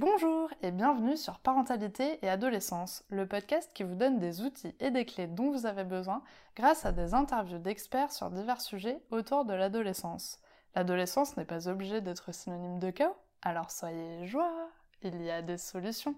[0.00, 4.90] Bonjour et bienvenue sur Parentalité et Adolescence, le podcast qui vous donne des outils et
[4.90, 6.24] des clés dont vous avez besoin
[6.56, 10.40] grâce à des interviews d'experts sur divers sujets autour de l'adolescence.
[10.74, 14.68] L'adolescence n'est pas obligée d'être synonyme de chaos, alors soyez joie,
[15.02, 16.16] il y a des solutions.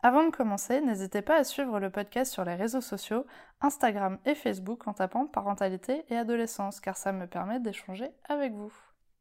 [0.00, 3.26] Avant de commencer, n'hésitez pas à suivre le podcast sur les réseaux sociaux,
[3.60, 8.72] Instagram et Facebook en tapant parentalité et adolescence, car ça me permet d'échanger avec vous.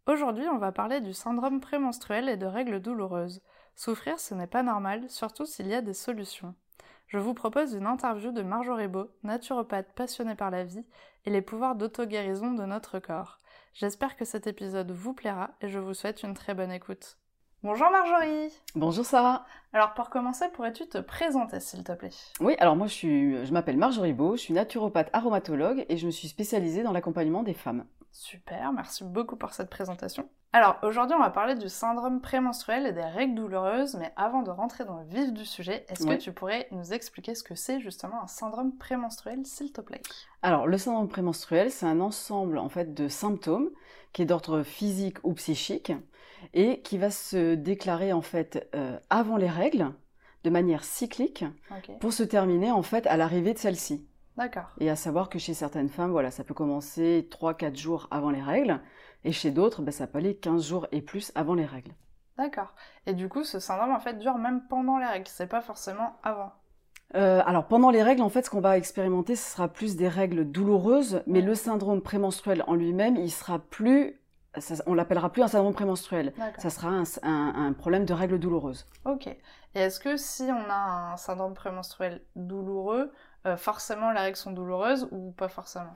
[0.08, 3.42] Aujourd'hui, on va parler du syndrome prémenstruel et de règles douloureuses.
[3.76, 6.56] Souffrir, ce n'est pas normal, surtout s'il y a des solutions.
[7.08, 10.86] Je vous propose une interview de Marjorie Beau, naturopathe passionnée par la vie
[11.26, 13.40] et les pouvoirs d'auto-guérison de notre corps.
[13.74, 17.18] J'espère que cet épisode vous plaira et je vous souhaite une très bonne écoute.
[17.64, 22.12] Bonjour Marjorie Bonjour Sarah Alors pour commencer, pourrais-tu te présenter s'il te plaît?
[22.40, 26.05] Oui, alors moi je, suis, je m'appelle Marjorie Beau, je suis naturopathe aromatologue et je
[26.05, 27.84] me suis spécialisée dans l'accompagnement des femmes.
[28.12, 30.27] Super, merci beaucoup pour cette présentation.
[30.54, 34.49] Alors aujourd'hui on va parler du syndrome prémenstruel et des règles douloureuses, mais avant de
[34.49, 37.80] rentrer dans le vif du sujet, est-ce que tu pourrais nous expliquer ce que c'est
[37.80, 40.02] justement un syndrome prémenstruel s'il te plaît?
[40.41, 43.70] Alors le syndrome prémenstruel, c'est un ensemble en fait de symptômes
[44.14, 45.92] qui est d'ordre physique ou psychique
[46.54, 49.94] et qui va se déclarer en fait euh, avant les règles
[50.44, 51.44] de manière cyclique
[51.99, 54.08] pour se terminer en fait à l'arrivée de celle-ci.
[54.38, 54.70] D'accord.
[54.80, 58.41] Et à savoir que chez certaines femmes, voilà, ça peut commencer 3-4 jours avant les
[58.41, 58.80] règles
[59.24, 61.91] et chez d'autres, ben, ça peut aller 15 jours et plus avant les règles.
[62.38, 62.74] D'accord.
[63.08, 66.18] Et du coup, ce syndrome en fait dure même pendant les règles, c'est pas forcément
[66.24, 66.52] avant.
[67.16, 70.08] Euh, alors pendant les règles, en fait, ce qu'on va expérimenter, ce sera plus des
[70.09, 74.19] règles douloureuses, mais le syndrome prémenstruel en lui-même, il sera plus,
[74.58, 76.34] ça- on l'appellera plus un syndrome prémenstruel.
[76.58, 78.85] Ça sera un, un- un problème de règles douloureuses.
[79.06, 79.28] Ok.
[79.28, 79.38] Et
[79.80, 83.12] est-ce que si on a un syndrome prémenstruel douloureux,
[83.56, 85.94] forcément les règles sont douloureuses ou pas forcément?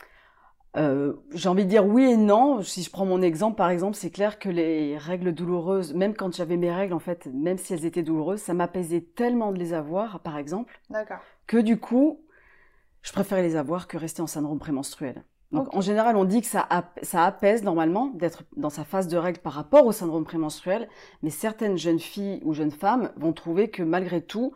[0.77, 2.61] Euh, J'ai envie de dire oui et non.
[2.61, 6.33] Si je prends mon exemple, par exemple, c'est clair que les règles douloureuses, même quand
[6.33, 9.73] j'avais mes règles, en fait, même si elles étaient douloureuses, ça m'apaisait tellement de les
[9.73, 10.79] avoir, par exemple,
[11.47, 12.22] que du coup,
[13.03, 15.23] je préférais les avoir que rester en syndrome prémenstruel.
[15.53, 19.07] Donc en général, on dit que ça, ap- ça apaise normalement d'être dans sa phase
[19.07, 20.90] de règle par rapport au syndrome prémenstruel,
[21.23, 24.53] mais certaines jeunes filles ou jeunes femmes vont trouver que malgré tout,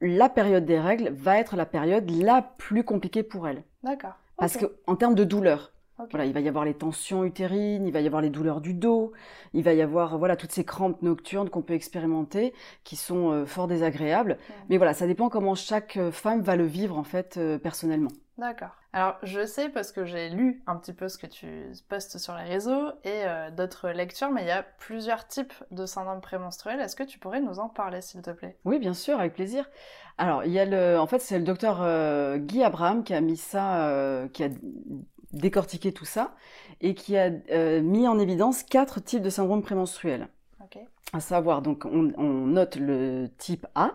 [0.00, 3.64] la période des règles va être la période la plus compliquée pour elles.
[3.82, 4.14] D'accord.
[4.38, 4.62] Parce Ok.
[4.62, 5.72] que en termes de douleur,
[6.10, 8.72] voilà, il va y avoir les tensions utérines, il va y avoir les douleurs du
[8.72, 9.12] dos,
[9.52, 13.44] il va y avoir voilà toutes ces crampes nocturnes qu'on peut expérimenter, qui sont euh,
[13.44, 14.38] fort désagréables.
[14.70, 18.10] Mais voilà, ça dépend comment chaque euh, femme va le vivre en fait euh, personnellement.
[18.38, 18.79] D'accord.
[18.92, 21.46] Alors, je sais parce que j'ai lu un petit peu ce que tu
[21.88, 25.86] postes sur les réseaux et euh, d'autres lectures, mais il y a plusieurs types de
[25.86, 26.80] syndrome prémenstruel.
[26.80, 28.58] Est-ce que tu pourrais nous en parler, s'il te plaît?
[28.64, 29.70] Oui, bien sûr, avec plaisir.
[30.18, 33.20] Alors, il y a le, en fait, c'est le docteur euh, Guy Abraham qui a
[33.20, 34.48] mis ça, euh, qui a
[35.32, 36.34] décortiqué tout ça
[36.80, 37.30] et qui a
[37.80, 40.26] mis en évidence quatre types de syndrome prémenstruel.
[40.60, 40.78] Ok.
[41.12, 43.92] À savoir, donc, on, on note le type A,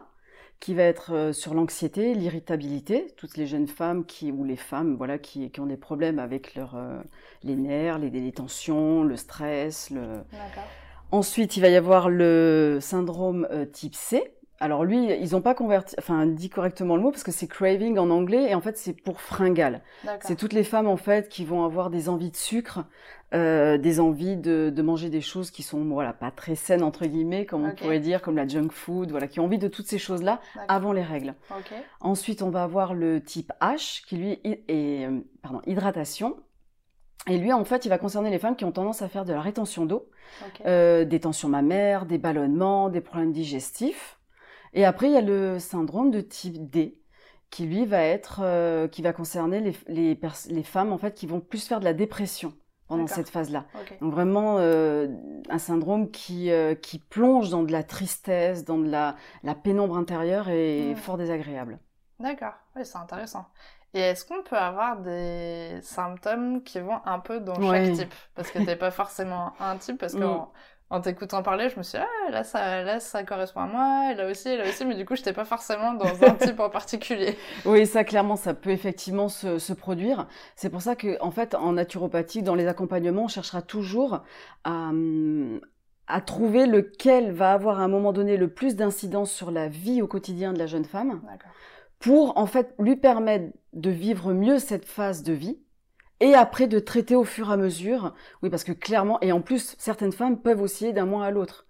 [0.60, 4.96] qui va être euh, sur l'anxiété, l'irritabilité, toutes les jeunes femmes qui, ou les femmes,
[4.96, 7.02] voilà, qui, qui ont des problèmes avec leur, euh,
[7.44, 10.64] les nerfs, les, les tensions, le stress, le, D'accord.
[11.12, 14.34] Ensuite, il va y avoir le syndrome euh, type C.
[14.60, 17.98] Alors lui, ils n'ont pas converti, enfin dit correctement le mot parce que c'est craving
[17.98, 19.82] en anglais et en fait c'est pour fringale.
[20.22, 22.86] C'est toutes les femmes en fait qui vont avoir des envies de sucre,
[23.34, 27.06] euh, des envies de, de manger des choses qui sont voilà pas très saines entre
[27.06, 29.88] guillemets, comme on pourrait dire, comme la junk food, voilà, qui ont envie de toutes
[29.88, 30.40] ces choses là
[30.70, 31.36] avant les règles.
[32.00, 35.10] Ensuite, on va avoir le type H qui lui est,
[35.42, 36.38] pardon, hydratation.
[37.28, 39.34] Et lui, en fait, il va concerner les femmes qui ont tendance à faire de
[39.34, 40.08] la rétention d'eau,
[40.66, 44.15] euh, des tensions mammaires, des ballonnements, des problèmes digestifs.
[44.76, 47.00] Et après, il y a le syndrome de type D,
[47.50, 50.20] qui lui va être, euh, qui va concerner les,
[50.50, 52.54] les, femmes en fait qui vont plus faire de la dépression
[52.88, 53.66] pendant cette phase-là.
[54.02, 55.08] Donc vraiment euh,
[55.50, 59.98] un syndrome qui, euh, qui plonge dans de la tristesse, dans de la, la pénombre
[59.98, 60.96] intérieure et Mm.
[60.98, 61.80] fort désagréable.
[62.20, 62.54] D'accord.
[62.76, 63.46] Oui, c'est intéressant.
[63.94, 67.86] Et est-ce qu'on peut avoir des symptômes qui vont un peu dans Ouais.
[67.86, 68.14] chaque type?
[68.36, 70.20] Parce que t'es pas forcément un type, parce Mm.
[70.20, 70.52] qu'en
[70.90, 74.12] en t'écoutant parler, je me suis dit, ah, là ça, là, ça correspond à moi,
[74.12, 76.60] et là aussi, et là aussi, mais du coup, j'étais pas forcément dans un type
[76.60, 77.38] en particulier.
[77.66, 80.28] Oui, ça clairement, ça peut effectivement se, se produire.
[80.56, 84.22] C'est pour ça que, en fait, en naturopathie, dans les accompagnements, on cherchera toujours
[84.64, 85.60] à, hum,
[86.08, 90.02] à trouver lequel va avoir à un moment donné le plus d'incidence sur la vie
[90.02, 91.22] au quotidien de la jeune femme,
[92.00, 95.60] pour en fait lui permettre de vivre mieux cette phase de vie
[96.20, 98.14] et après de traiter au fur et à mesure.
[98.42, 101.66] Oui, parce que clairement, et en plus, certaines femmes peuvent osciller d'un mois à l'autre.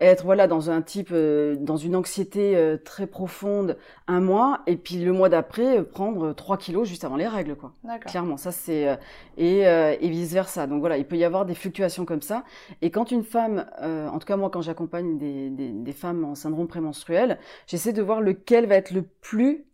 [0.00, 4.76] Être voilà dans un type, euh, dans une anxiété euh, très profonde un mois, et
[4.76, 7.72] puis le mois d'après euh, prendre 3 kilos juste avant les règles, quoi.
[8.06, 8.98] Clairement, ça c'est
[9.36, 10.68] et, et vice versa.
[10.68, 12.44] Donc voilà, il peut y avoir des fluctuations comme ça.
[12.82, 16.34] Et quand une femme, en tout cas moi quand j'accompagne des, des, des, femmes en
[16.34, 19.66] syndrome prémenstruel, j'essaie de voir lequel va être le plus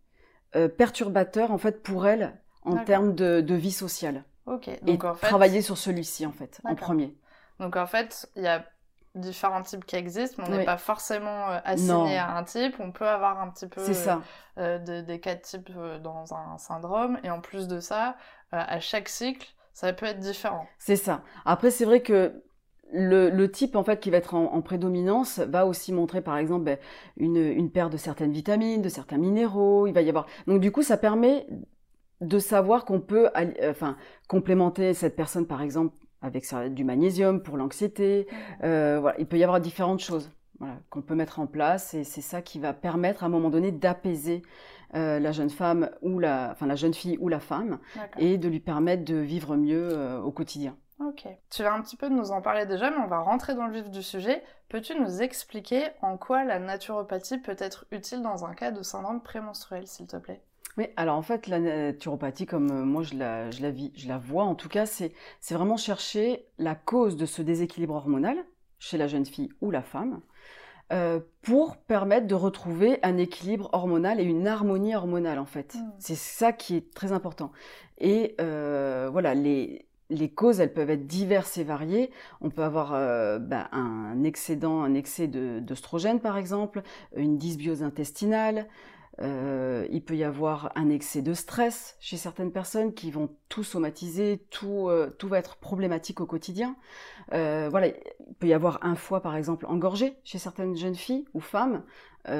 [0.77, 2.33] perturbateur en fait pour elle
[2.65, 4.23] en termes de, de, vie sociale.
[4.45, 4.69] Ok.
[4.83, 5.27] Donc et en fait...
[5.27, 7.15] travailler sur celui-ci en fait, en premier.
[7.59, 8.65] Donc en fait, il y a
[9.15, 12.75] différents types qui existent, mais on n'est pas forcément euh, assigné à un type.
[12.79, 14.21] On peut avoir un petit peu ça.
[14.57, 18.15] Euh, de, des cas de type euh, dans un syndrome, et en plus de ça,
[18.51, 20.65] à chaque cycle, ça peut être différent.
[20.79, 21.23] C'est ça.
[21.43, 22.41] Après, c'est vrai que
[22.93, 26.37] le, le, type en fait qui va être en, en prédominance va aussi montrer par
[26.37, 26.77] exemple ben,
[27.17, 29.87] une, une perte de certaines vitamines, de certains minéraux.
[29.87, 31.47] Il va y avoir donc du coup ça permet
[32.21, 33.29] de savoir qu'on peut
[33.69, 33.97] enfin
[34.27, 38.27] complémenter cette personne par exemple avec du magnésium pour l'anxiété.
[38.63, 42.03] Euh, voilà, il peut y avoir différentes choses voilà, qu'on peut mettre en place et
[42.03, 44.41] c'est ça qui va permettre à un moment donné d'apaiser
[44.95, 47.79] euh, la jeune femme ou la, enfin la jeune fille ou la femme
[48.17, 50.75] et de lui permettre de vivre mieux euh, au quotidien.
[51.01, 51.27] Ok.
[51.49, 53.73] Tu vas un petit peu nous en parler déjà, mais on va rentrer dans le
[53.73, 54.41] vif du sujet.
[54.69, 59.21] Peux-tu nous expliquer en quoi la naturopathie peut être utile dans un cas de syndrome
[59.21, 60.41] prémenstruel, s'il te plaît?
[60.77, 64.07] Oui, alors en fait, la naturopathie, comme euh, moi je la, je la, vis, je
[64.07, 65.13] la vois en tout cas, c'est
[65.51, 68.37] vraiment chercher la cause de ce déséquilibre hormonal
[68.79, 70.21] chez la jeune fille ou la femme
[70.93, 75.73] euh, pour permettre de retrouver un équilibre hormonal et une harmonie hormonale en fait.
[75.75, 75.91] Mmh.
[75.97, 77.51] C'est ça qui est très important.
[77.97, 82.11] Et euh, voilà, les, les causes, elles peuvent être diverses et variées.
[82.41, 86.83] On peut avoir euh, ben, un excédent, un excès d'œstrogène par exemple,
[87.15, 88.67] une dysbiose intestinale,
[89.21, 93.63] euh, il peut y avoir un excès de stress chez certaines personnes qui vont tout
[93.63, 96.75] somatiser, tout, euh, tout va être problématique au quotidien.
[97.33, 101.25] Euh, voilà, il peut y avoir un foie par exemple engorgé chez certaines jeunes filles
[101.33, 101.83] ou femmes.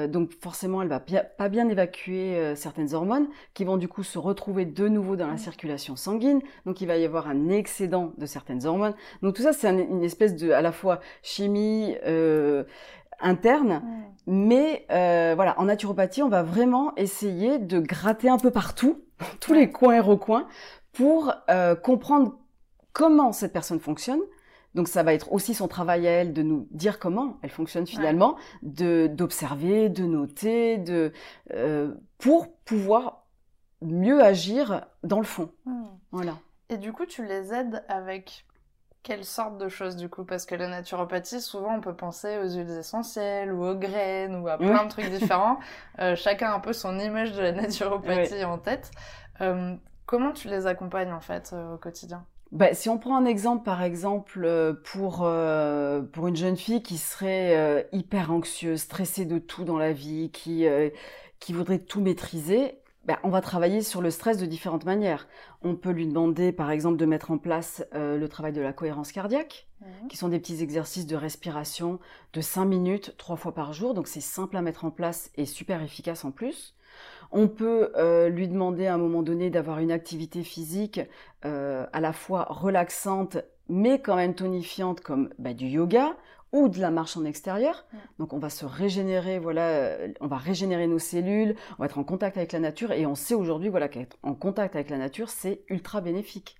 [0.08, 4.64] donc forcément, elle va pas bien évacuer certaines hormones qui vont du coup se retrouver
[4.64, 6.40] de nouveau dans la circulation sanguine.
[6.66, 8.94] Donc il va y avoir un excédent de certaines hormones.
[9.22, 11.94] Donc tout ça, c'est une espèce de à la fois chimie
[13.20, 13.82] interne.
[14.26, 19.02] Mais euh, voilà, en naturopathie, on va vraiment essayer de gratter un peu partout,
[19.40, 20.48] tous les coins et recoins,
[20.92, 22.38] pour euh, comprendre
[22.92, 24.20] comment cette personne fonctionne.
[24.74, 27.86] Donc ça va être aussi son travail à elle de nous dire comment elle fonctionne
[27.86, 31.12] finalement, de d'observer, de noter, de
[31.54, 33.26] euh, pour pouvoir
[33.80, 35.50] mieux agir dans le fond.
[35.64, 35.86] Hmm.
[36.10, 36.36] Voilà.
[36.68, 38.44] Et du coup, tu les aides avec
[39.06, 42.48] quelle sorte de choses du coup Parce que la naturopathie, souvent on peut penser aux
[42.48, 45.58] huiles essentielles ou aux graines ou à plein de trucs différents.
[45.98, 48.90] Euh, chacun a un peu son image de la naturopathie en tête.
[49.40, 49.74] Euh,
[50.04, 52.24] comment tu les accompagnes en fait euh, au quotidien?
[52.52, 55.28] Bah, si on prend un exemple, par exemple, pour,
[56.12, 60.66] pour une jeune fille qui serait hyper anxieuse, stressée de tout dans la vie, qui,
[61.40, 65.28] qui voudrait tout maîtriser, ben, on va travailler sur le stress de différentes manières.
[65.62, 68.72] On peut lui demander, par exemple, de mettre en place euh, le travail de la
[68.72, 70.08] cohérence cardiaque, mhm.
[70.08, 72.00] qui sont des petits exercices de respiration
[72.32, 73.94] de 5 minutes, trois fois par jour.
[73.94, 76.74] Donc c'est simple à mettre en place et super efficace en plus.
[77.30, 81.00] On peut euh, lui demander à un moment donné d'avoir une activité physique
[81.44, 83.38] euh, à la fois relaxante
[83.68, 86.16] mais quand même tonifiante comme bah, du yoga
[86.52, 87.86] ou de la marche en extérieur.
[88.18, 91.98] Donc on va se régénérer, voilà, euh, on va régénérer nos cellules, on va être
[91.98, 94.98] en contact avec la nature et on sait aujourd'hui voilà qu'être en contact avec la
[94.98, 96.56] nature c'est ultra bénéfique.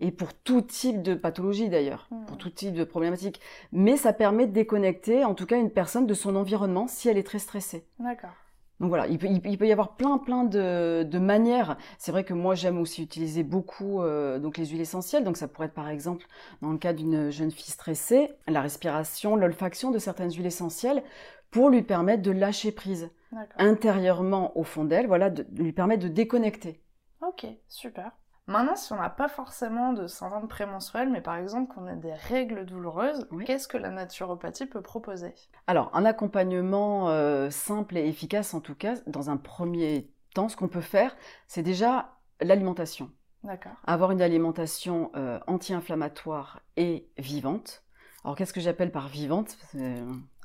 [0.00, 3.40] Et pour tout type de pathologie d'ailleurs, pour tout type de problématique.
[3.70, 7.18] Mais ça permet de déconnecter en tout cas une personne de son environnement si elle
[7.18, 7.86] est très stressée.
[8.00, 8.32] D'accord.
[8.80, 11.76] Donc voilà, il peut, il peut, y avoir plein plein de, de manières.
[11.98, 15.24] C'est vrai que moi j'aime aussi utiliser beaucoup euh, donc les huiles essentielles.
[15.24, 16.26] Donc ça pourrait être par exemple
[16.60, 21.02] dans le cas d'une jeune fille stressée, la respiration, l'olfaction de certaines huiles essentielles
[21.50, 23.10] pour lui permettre de lâcher prise
[23.58, 26.80] intérieurement au fond d'elle, voilà, de lui permettre de déconnecter.
[27.20, 28.12] Ok, super.
[28.46, 32.12] Maintenant, si on n'a pas forcément de syndrome prémenstruel, mais par exemple qu'on a des
[32.12, 35.34] règles douloureuses, qu'est-ce que la naturopathie peut proposer?
[35.66, 40.56] Alors, un accompagnement euh, simple et efficace, en tout cas, dans un premier temps, ce
[40.56, 43.10] qu'on peut faire, c'est déjà l'alimentation.
[43.44, 43.72] D'accord.
[43.86, 47.82] Avoir une alimentation euh, anti-inflammatoire et vivante.
[48.24, 49.56] Alors, qu'est-ce que j'appelle par vivante?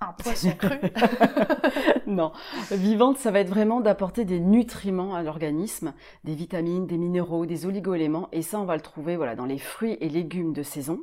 [0.02, 0.76] Un poisson cru
[2.08, 2.32] Non.
[2.72, 7.66] Vivante, ça va être vraiment d'apporter des nutriments à l'organisme, des vitamines, des minéraux, des
[7.66, 8.30] oligo-éléments.
[8.32, 11.02] Et ça, on va le trouver voilà, dans les fruits et légumes de saison.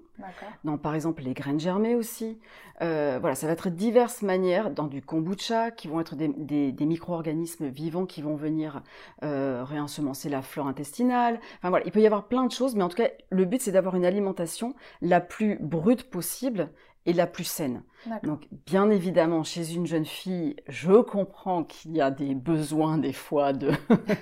[0.65, 2.39] Dans, par exemple, les graines germées aussi.
[2.83, 4.71] Euh, voilà, ça va être diverses manières.
[4.71, 8.83] Dans du kombucha, qui vont être des, micro-organismes vivants qui vont venir
[9.23, 11.39] euh, réensemencer la flore intestinale.
[11.59, 12.75] Enfin voilà, il peut y avoir plein de choses.
[12.75, 16.71] Mais en tout cas, le but, c'est d'avoir une alimentation la plus brute possible
[17.07, 17.83] et la plus saine.
[18.23, 23.13] Donc, bien évidemment, chez une jeune fille, je comprends qu'il y a des besoins des
[23.13, 23.73] fois de,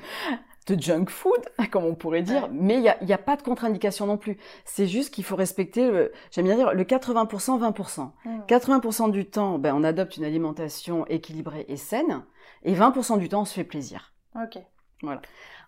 [0.67, 3.43] de junk food, comme on pourrait dire, mais il n'y a, y a, pas de
[3.43, 4.39] contre-indication non plus.
[4.65, 8.11] C'est juste qu'il faut respecter, j'aime bien dire, le 80%, 20%.
[8.49, 12.25] 80% du temps, ben, on adopte une alimentation équilibrée et saine,
[12.63, 14.15] et 20% du temps, on se fait plaisir.
[14.35, 14.59] Ok.
[15.05, 15.23] Voilà.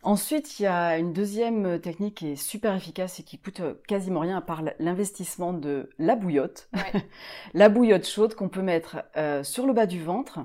[0.07, 3.59] Ensuite, il y a une deuxième euh, technique qui est super efficace et qui coûte
[3.59, 6.71] euh, quasiment rien à part l'investissement de la bouillotte.
[7.55, 10.39] la bouillotte chaude qu'on peut mettre euh, sur le bas du ventre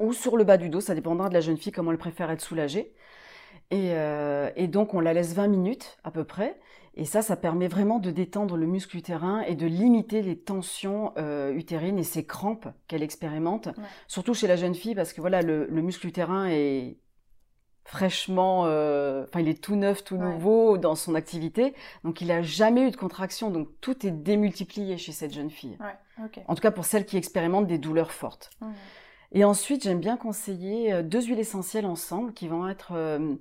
[0.00, 2.32] ou sur le bas du dos, ça dépendra de la jeune fille comment elle préfère
[2.32, 2.92] être soulagée.
[3.70, 6.58] Et, donc on la laisse 20 minutes à peu près.
[6.94, 11.12] Et ça, ça permet vraiment de détendre le muscle utérin et de limiter les tensions
[11.52, 13.68] utérines et ces crampes qu'elle expérimente,
[14.08, 16.96] surtout chez la jeune fille, parce que voilà, le muscle utérin est
[17.90, 22.40] fraîchement, euh, enfin il est tout neuf, tout nouveau dans son activité, donc il n'a
[22.40, 25.76] jamais eu de contraction, donc tout est démultiplié chez cette jeune fille.
[26.46, 28.50] En tout cas pour celle qui expérimente des douleurs fortes.
[28.60, 28.70] Mmh.
[29.32, 33.34] Et ensuite, j'aime bien conseiller euh, deux huiles essentielles ensemble, qui vont être euh,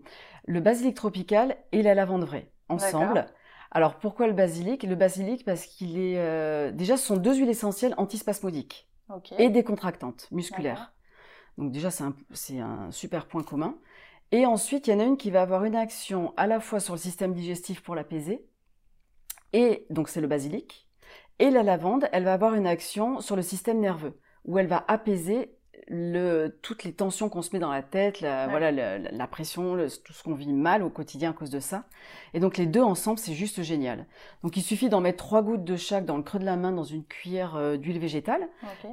[0.46, 3.28] le basilic tropical et la lavande vraie, ensemble.
[3.70, 4.82] Alors pourquoi le basilic?
[4.82, 8.90] Le basilic parce qu'il est déjà ce sont deux huiles essentielles antispasmodiques
[9.38, 10.92] et décontractantes musculaires.
[11.60, 13.76] Donc déjà c'est un super point commun.
[14.32, 16.80] Et ensuite, il y en a une qui va avoir une action à la fois
[16.80, 18.46] sur le système digestif pour l'apaiser,
[19.54, 20.88] et donc c'est le basilic,
[21.40, 24.84] et la lavande, elle va avoir une action sur le système nerveux, où elle va
[24.88, 25.56] apaiser
[25.88, 30.14] le, toutes les tensions qu'on se met dans la tête, la, voilà, la, pression, tout
[30.14, 31.86] ce qu'on vit mal au quotidien à cause de ça.
[32.34, 34.06] Et donc les deux ensemble, c'est juste génial.
[34.44, 36.72] Donc il suffit d'en mettre trois gouttes de chaque dans le creux de la main
[36.72, 38.48] dans une cuillère euh, d'huile végétale,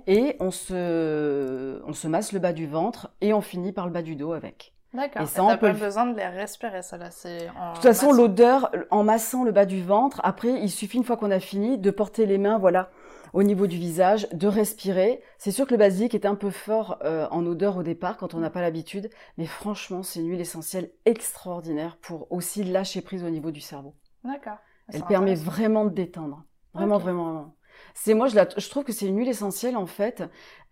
[0.06, 3.92] et on se, on se masse le bas du ventre et on finit par le
[3.92, 4.75] bas du dos avec.
[4.96, 5.22] D'accord.
[5.22, 7.10] Et ça, on peut pas besoin de les respirer, ça là.
[7.10, 11.04] C'est de toute façon, l'odeur, en massant le bas du ventre, après, il suffit une
[11.04, 12.90] fois qu'on a fini de porter les mains, voilà,
[13.34, 15.22] au niveau du visage, de respirer.
[15.36, 18.32] C'est sûr que le basilic est un peu fort euh, en odeur au départ quand
[18.32, 23.22] on n'a pas l'habitude, mais franchement, c'est une huile essentielle extraordinaire pour aussi lâcher prise
[23.22, 23.94] au niveau du cerveau.
[24.24, 24.58] D'accord.
[24.92, 26.44] Elle permet vraiment de détendre.
[26.72, 27.55] Vraiment, vraiment, vraiment.
[27.98, 30.22] C'est moi, je, la, je, trouve que c'est une huile essentielle en fait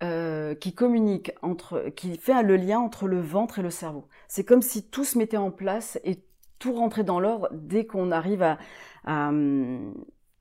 [0.02, 4.07] euh, qui communique entre, qui fait le lien entre le ventre et le cerveau.
[4.28, 6.23] C'est comme si tout se mettait en place et
[6.59, 8.59] tout rentrait dans l'ordre dès qu'on arrive à,
[9.07, 9.31] à,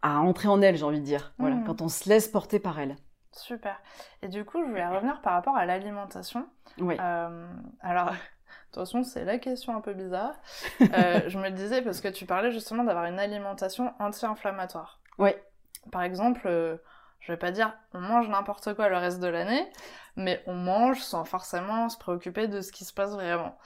[0.01, 1.33] à, entrer en elle, j'ai envie de dire.
[1.39, 1.63] Voilà, mmh.
[1.63, 2.97] quand on se laisse porter par elle.
[3.31, 3.81] Super.
[4.21, 6.45] Et du coup, je voulais revenir par rapport à l'alimentation.
[6.79, 6.97] Oui.
[6.99, 7.47] Euh,
[7.79, 8.15] alors, de
[8.73, 10.35] toute façon, c'est la question un peu bizarre.
[10.81, 14.99] Euh, je me disais, parce que tu parlais justement d'avoir une alimentation anti-inflammatoire.
[15.17, 15.31] Oui.
[15.91, 16.77] Par exemple, euh,
[17.19, 19.69] je vais pas dire on mange n'importe quoi le reste de l'année,
[20.15, 23.57] mais on mange sans forcément se préoccuper de ce qui se passe vraiment.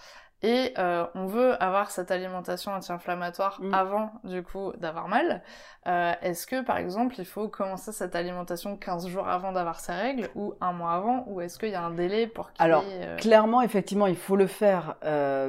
[0.43, 3.73] Et euh, on veut avoir cette alimentation anti-inflammatoire mm.
[3.73, 5.41] avant, du coup, d'avoir mal.
[5.87, 9.93] Euh, est-ce que, par exemple, il faut commencer cette alimentation 15 jours avant d'avoir ses
[9.93, 12.83] règles ou un mois avant Ou est-ce qu'il y a un délai pour qu'il Alors,
[13.17, 14.97] clairement, effectivement, il faut le faire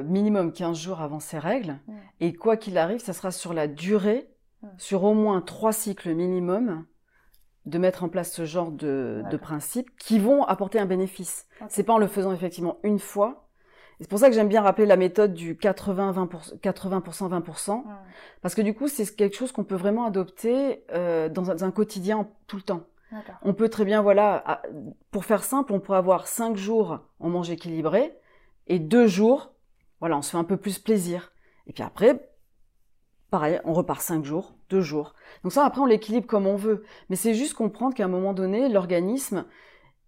[0.05, 1.77] minimum 15 jours avant ses règles.
[1.87, 1.93] Mm.
[2.21, 4.27] Et quoi qu'il arrive, ça sera sur la durée
[4.77, 6.85] sur au moins trois cycles minimum,
[7.65, 11.47] de mettre en place ce genre de, principes qui vont apporter un bénéfice.
[11.67, 13.47] C'est pas en le faisant effectivement une fois.
[13.99, 17.83] C'est pour ça que j'aime bien rappeler la méthode du 80-20%, 80%,
[18.41, 22.29] parce que du coup, c'est quelque chose qu'on peut vraiment adopter euh, dans, un, quotidien
[22.47, 22.83] tout le temps.
[23.41, 24.61] On peut très bien, voilà,
[25.11, 28.15] pour faire simple, on pourrait avoir cinq jours, on mange équilibré,
[28.67, 29.51] et deux jours,
[29.99, 31.33] voilà, on se fait un peu plus plaisir.
[31.67, 32.28] Et puis après,
[33.29, 35.13] Pareil, on repart cinq jours, deux jours.
[35.43, 36.83] Donc ça, après, on l'équilibre comme on veut.
[37.09, 39.45] Mais c'est juste comprendre qu'à un moment donné, l'organisme,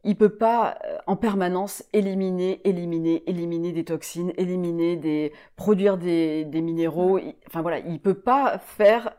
[0.04, 6.46] il peut pas euh, en permanence éliminer, éliminer, éliminer des toxines, éliminer des, produire des,
[6.46, 7.20] des minéraux.
[7.48, 9.14] Enfin voilà, il peut pas faire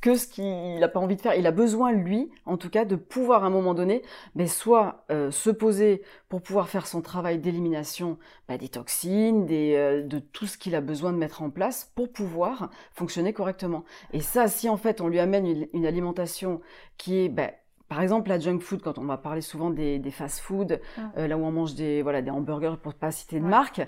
[0.00, 1.34] que ce qu'il n'a pas envie de faire.
[1.34, 4.02] Il a besoin, lui, en tout cas, de pouvoir à un moment donné,
[4.34, 9.74] mais soit euh, se poser pour pouvoir faire son travail d'élimination bah, des toxines, des,
[9.74, 13.84] euh, de tout ce qu'il a besoin de mettre en place pour pouvoir fonctionner correctement.
[14.12, 16.60] Et ça, si en fait on lui amène une, alimentation
[16.96, 17.50] qui est bah,
[17.88, 20.78] par exemple, la junk food, quand on va parler souvent des, des fast-food,
[21.16, 23.80] euh, là où on mange des, voilà, des hamburgers pour pas citer de marque,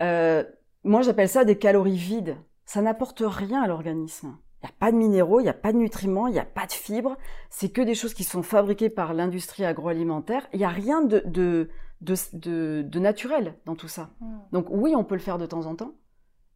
[0.00, 2.38] moi j'appelle ça des calories vides.
[2.64, 5.72] Ça n'apporte rien à l'organisme Il n'y a pas de minéraux, il n'y a pas
[5.72, 7.16] de nutriments, il n'y a pas de fibres.
[7.50, 10.48] C'est que des choses qui sont fabriquées par l'industrie agroalimentaire.
[10.52, 11.70] Il n'y a rien de, de,
[12.00, 14.10] de, de, naturel dans tout ça.
[14.20, 14.38] Hmm.
[14.52, 15.92] Donc oui, on peut le faire de temps en temps,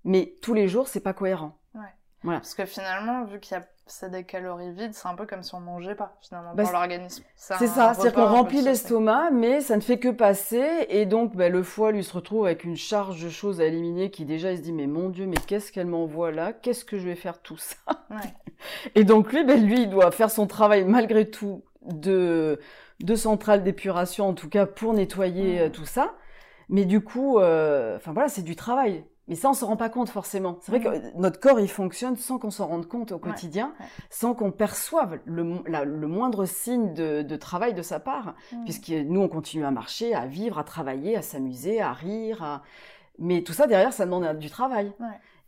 [0.04, 1.60] mais tous les jours, c'est pas cohérent.
[1.74, 1.94] Ouais.
[2.22, 2.40] Voilà.
[2.40, 5.42] Parce que finalement, vu qu'il y a c'est des calories vides, c'est un peu comme
[5.42, 7.24] si on mangeait pas finalement bah, pour l'organisme.
[7.36, 11.48] C'est ça, c'est-à-dire qu'on remplit l'estomac, mais ça ne fait que passer, et donc bah,
[11.48, 14.58] le foie lui se retrouve avec une charge de choses à éliminer qui déjà il
[14.58, 16.52] se dit mais mon Dieu, mais qu'est-ce qu'elle m'envoie là?
[16.52, 17.76] Qu'est-ce que je vais faire tout ça?
[18.94, 22.60] Et donc lui, ben, lui, il doit faire son travail malgré tout de
[23.00, 26.14] de centrale d'épuration en tout cas pour nettoyer euh, tout ça.
[26.68, 29.04] Mais du coup, euh, enfin voilà, c'est du travail.
[29.30, 30.58] Mais ça, on se rend pas compte forcément.
[30.60, 33.72] C'est vrai que notre corps, il fonctionne sans qu'on s'en rende compte au quotidien,
[34.10, 35.44] sans qu'on perçoive le,
[36.08, 38.34] moindre signe de, travail de sa part,
[38.64, 42.60] puisque nous, on continue à marcher, à vivre, à travailler, à s'amuser, à rire.
[43.20, 44.92] Mais tout ça, derrière, ça demande du travail.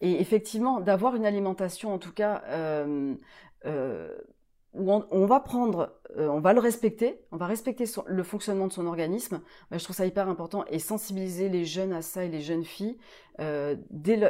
[0.01, 3.15] Et effectivement, d'avoir une alimentation, en tout cas, euh,
[3.67, 4.17] euh,
[4.75, 8.87] on, va prendre, euh, on va le respecter, on va respecter le fonctionnement de son
[8.87, 9.41] organisme.
[9.71, 12.97] je trouve ça hyper important et sensibiliser les jeunes à ça et les jeunes filles
[13.41, 14.21] euh, dès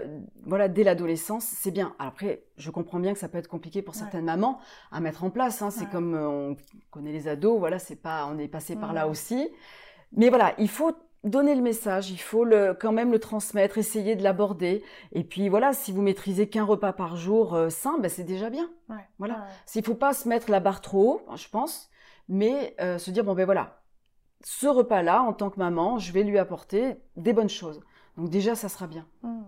[0.45, 1.95] voilà dès l'adolescence, c'est bien.
[1.99, 4.61] après, je comprends bien que ça peut être compliqué pour certaines mamans
[4.93, 5.63] à mettre en place.
[5.63, 5.71] Hein.
[5.71, 6.57] c'est comme euh, on
[6.91, 9.49] connaît les ados, voilà, c'est pas, on est passé par là aussi.
[10.15, 10.93] Mais voilà, il faut
[11.25, 14.83] donner le message, il faut le, quand même le transmettre, essayer de l'aborder.
[15.13, 18.51] Et puis voilà, si vous maîtrisez qu'un repas par jour euh, sain, ben c'est déjà
[18.51, 18.69] bien.
[19.19, 19.47] Voilà.
[19.67, 21.91] S'il faut pas se mettre la barre trop haut, je pense,
[22.29, 23.83] mais euh, se dire bon ben voilà,
[24.43, 27.81] ce repas-là, en tant que maman, je vais lui apporter des bonnes choses.
[28.17, 29.07] Donc déjà, ça sera bien.
[29.23, 29.43] Mmh.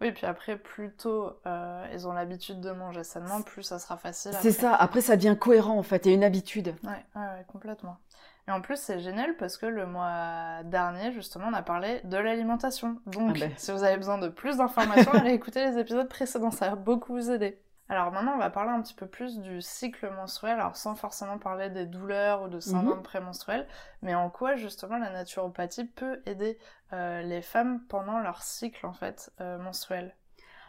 [0.00, 3.96] Oui, puis après, plus tôt euh, ils ont l'habitude de manger sainement, plus ça sera
[3.96, 4.32] facile.
[4.40, 4.74] C'est ça.
[4.74, 6.74] Après, ça devient cohérent en fait, et une habitude.
[6.84, 7.98] Ouais, ouais complètement.
[8.48, 12.16] Et en plus, c'est génial parce que le mois dernier, justement, on a parlé de
[12.16, 12.96] l'alimentation.
[13.04, 13.52] Donc, ah ben.
[13.58, 17.12] si vous avez besoin de plus d'informations, allez écouter les épisodes précédents, ça va beaucoup
[17.12, 17.60] vous aider.
[17.90, 21.38] Alors maintenant, on va parler un petit peu plus du cycle menstruel, alors sans forcément
[21.38, 23.02] parler des douleurs ou de syndrome mhm.
[23.02, 23.66] prémenstruel,
[24.02, 26.58] mais en quoi justement la naturopathie peut aider
[26.92, 30.14] euh, les femmes pendant leur cycle en fait euh, menstruel?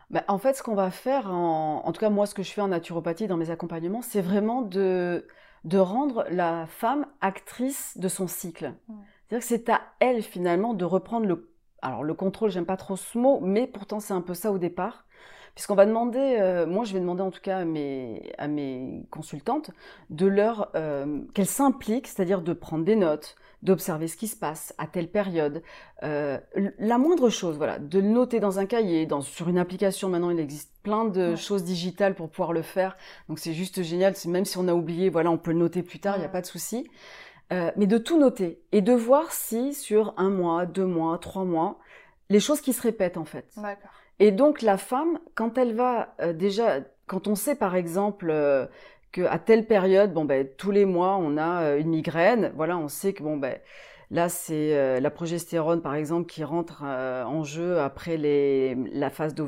[0.10, 1.86] Bah, en fait, ce qu'on va faire, en...
[1.86, 4.62] en tout cas moi, ce que je fais en naturopathie dans mes accompagnements, c'est vraiment
[4.62, 5.28] de
[5.64, 8.74] de rendre la femme actrice de son cycle.
[9.28, 11.50] C'est-à-dire que c'est à elle finalement de reprendre le
[11.82, 14.58] alors le contrôle, j'aime pas trop ce mot, mais pourtant c'est un peu ça au
[14.58, 15.06] départ.
[15.60, 19.04] Puisqu'on va demander, euh, moi je vais demander en tout cas à mes, à mes
[19.12, 19.72] consultantes,
[20.10, 24.74] de leur euh, qu'elles s'impliquent, c'est-à-dire de prendre des notes, d'observer ce qui se passe
[24.78, 25.62] à telle période.
[26.04, 26.38] Euh,
[26.78, 30.08] la moindre chose, voilà, de le noter dans un cahier, dans, sur une application.
[30.08, 32.96] Maintenant, il existe plein de choses digitales pour pouvoir le faire.
[33.28, 34.14] Donc c'est juste génial.
[34.28, 36.30] Même si on a oublié, voilà, on peut le noter plus tard, il n'y a
[36.30, 36.90] pas de souci.
[37.52, 41.44] Euh, mais de tout noter et de voir si sur un mois, deux mois, trois
[41.44, 41.80] mois,
[42.30, 43.52] les choses qui se répètent en fait.
[43.58, 43.92] D'accord.
[44.20, 48.32] Et donc la femme, quand elle va euh, déjà, quand on sait par exemple
[49.12, 52.78] que à telle période, bon ben tous les mois on a euh, une migraine, voilà,
[52.78, 53.58] on sait que bon ben
[54.12, 59.10] là c'est euh, la progestérone par exemple qui rentre euh, en jeu après les, la
[59.10, 59.46] phase de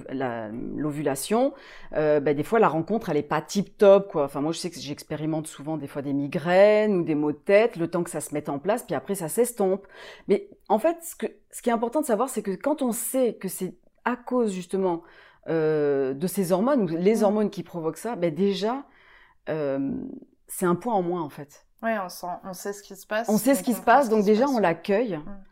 [0.77, 1.53] l'ovulation.
[1.91, 4.25] ben, des fois la rencontre elle est pas tip top quoi.
[4.25, 7.37] Enfin moi je sais que j'expérimente souvent des fois des migraines ou des maux de
[7.37, 9.85] tête, le temps que ça se mette en place, puis après ça s'estompe.
[10.27, 12.91] Mais en fait ce que ce qui est important de savoir c'est que quand on
[12.91, 15.03] sait que c'est à cause justement
[15.47, 18.85] de ces hormones ou les hormones qui provoquent ça, ben déjà
[19.49, 19.91] euh,
[20.47, 21.65] c'est un point en moins en fait.
[21.83, 23.27] Oui, on, on sait ce qui se passe.
[23.29, 25.43] On sait ce qui se passe, donc déjà on l'accueille mm.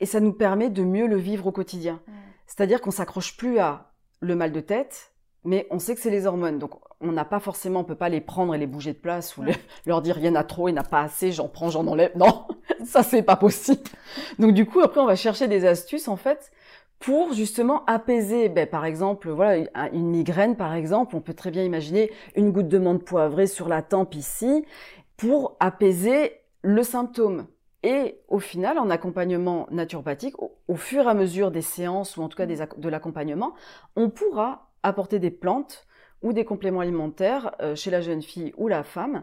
[0.00, 2.00] et ça nous permet de mieux le vivre au quotidien.
[2.06, 2.12] Mm.
[2.46, 5.12] C'est-à-dire qu'on s'accroche plus à le mal de tête,
[5.44, 8.08] mais on sait que c'est les hormones, donc on n'a pas forcément, on peut pas
[8.08, 9.44] les prendre et les bouger de place ou
[9.86, 11.70] leur dire il y en a trop, il n'y en a pas assez, j'en prends,
[11.70, 12.12] j'en enlève.
[12.16, 12.46] Non,
[12.84, 13.88] ça c'est pas possible.
[14.38, 16.50] Donc du coup après on va chercher des astuces en fait
[16.98, 21.62] pour justement apaiser, ben, par exemple, voilà, une migraine par exemple, on peut très bien
[21.62, 24.64] imaginer une goutte de menthe poivrée sur la tempe ici,
[25.16, 26.32] pour apaiser
[26.62, 27.46] le symptôme.
[27.82, 32.28] Et au final, en accompagnement naturopathique, au, fur et à mesure des séances ou en
[32.28, 33.54] tout cas de l'accompagnement,
[33.94, 35.86] on pourra apporter des plantes
[36.22, 39.22] ou des compléments alimentaires euh, chez la jeune fille ou la femme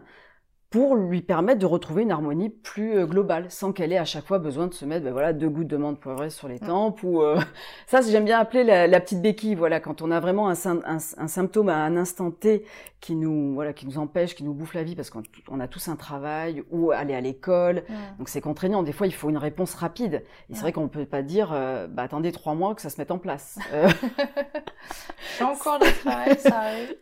[0.76, 4.26] pour lui permettre de retrouver une harmonie plus euh, globale, sans qu'elle ait à chaque
[4.26, 7.02] fois besoin de se mettre ben voilà, deux gouttes de menthe poivrée sur les tempes.
[7.02, 7.40] Ou, euh,
[7.86, 11.28] Ça, j'aime bien appeler la, petite béquille, voilà, quand on a vraiment un, un, un,
[11.28, 12.66] symptôme à un instant T
[13.00, 15.88] qui nous, voilà, qui nous empêche, qui nous bouffe la vie, parce qu'on a tous
[15.88, 17.84] un travail, ou aller à l'école.
[18.18, 20.24] Donc c'est contraignant, des fois il faut une réponse rapide.
[20.50, 22.90] Et c'est vrai qu'on ne peut pas dire, euh, bah, attendez trois mois que ça
[22.90, 23.58] se mette en place.
[25.38, 26.96] J'ai encore du travail, ça arrive.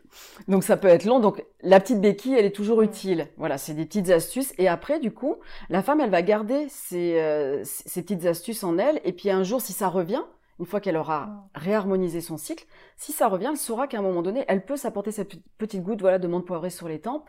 [0.46, 2.84] Donc ça peut être long, donc la petite béquille, elle est toujours mm.
[2.84, 3.28] utile.
[3.36, 4.52] Voilà c'est des petites astuces.
[4.58, 5.36] Et après, du coup,
[5.70, 9.00] la femme, elle va garder ces, euh, ces petites astuces en elle.
[9.04, 10.22] Et puis un jour, si ça revient,
[10.60, 12.64] une fois qu'elle aura réharmonisé son cycle,
[12.96, 16.00] si ça revient, elle saura qu'à un moment donné, elle peut s'apporter cette petite goutte
[16.00, 17.28] voilà, de menthe poivrée sur les tempes,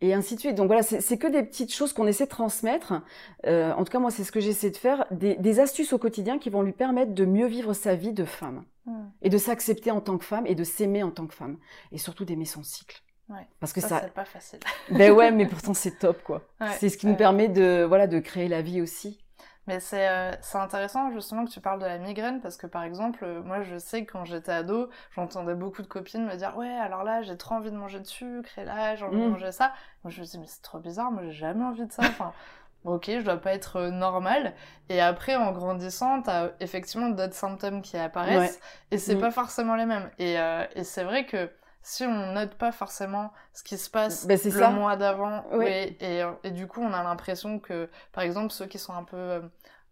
[0.00, 0.56] et ainsi de suite.
[0.56, 2.94] Donc voilà, c'est que des petites choses qu'on essaie de transmettre.
[3.46, 6.38] Euh, en tout cas, moi, c'est ce que j'essaie de faire, des, astuces au quotidien
[6.38, 8.64] qui vont lui permettre de mieux vivre sa vie de femme,
[9.22, 11.58] et de s'accepter en tant que femme, et de s'aimer en tant que femme,
[11.92, 13.05] et surtout d'aimer son cycle.
[13.28, 13.46] Ouais.
[13.58, 14.00] Parce que ça, ça...
[14.04, 14.60] c'est pas facile.
[14.90, 16.42] ben ouais, mais pourtant c'est top quoi.
[16.78, 19.20] c'est ce qui nous permet de voilà de créer la vie aussi.
[19.66, 23.24] Mais c'est euh, intéressant justement que tu parles de la migraine parce que par exemple,
[23.24, 26.70] euh, moi je sais que quand j'étais ado, j'entendais beaucoup de copines me dire ouais
[26.70, 29.30] alors là j'ai trop envie de manger de sucre et là j'ai envie de mm.
[29.30, 29.72] manger ça.
[30.04, 32.02] Moi je me dis mais c'est trop bizarre, moi j'ai jamais envie de ça.
[32.04, 32.32] Enfin,
[32.84, 34.54] ok, je dois pas être euh, normal.
[34.88, 38.60] Et après, en grandissant, t'as effectivement d'autres symptômes qui apparaissent
[38.92, 39.20] et c'est mm.
[39.20, 40.08] pas forcément les mêmes.
[40.20, 40.36] Et,
[40.76, 41.50] et c'est vrai que
[41.86, 45.96] si on note pas forcément ce qui se passe ben, le mois d'avant, et,
[46.42, 49.40] et, du coup on a l'impression que, par exemple, ceux qui sont un peu euh,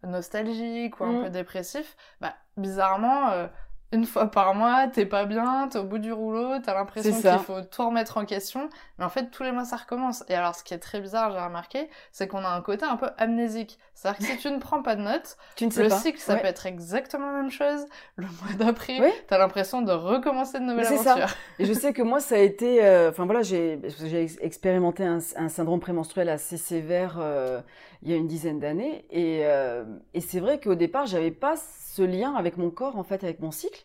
[0.03, 1.23] nostalgiques ou un mm.
[1.23, 3.47] peu dépressifs, bah, bizarrement, euh,
[3.95, 7.39] une fois par mois, t'es pas bien, t'es au bout du rouleau, t'as l'impression qu'il
[7.39, 10.25] faut tout remettre en question, mais en fait tous les mois ça recommence.
[10.29, 12.97] Et alors ce qui est très bizarre, j'ai remarqué, c'est qu'on a un côté un
[12.97, 13.79] peu amnésique.
[13.95, 16.37] C'est-à-dire que si tu ne prends pas de notes, tu ne sais le cycle ça
[16.37, 17.87] peut être exactement la même chose.
[18.17, 21.29] Le mois d'après, t'as l'impression de recommencer de nouvelles aventures.
[21.29, 21.37] Ça.
[21.61, 23.79] Et je sais que moi ça a été, euh, enfin voilà, j'ai
[24.41, 27.61] expérimenté un, syndrome prémenstruel assez sévère euh,
[28.05, 31.57] il y a une dizaine d'années, et, euh, et c'est vrai qu'au départ j'avais pas
[31.57, 33.85] ce lien avec mon corps, en fait, avec mon cycle.